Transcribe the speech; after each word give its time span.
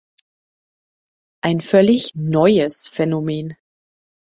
Ein 1.43 1.61
völlig 1.61 2.13
"neues" 2.15 2.89
Phänomen. 2.91 3.55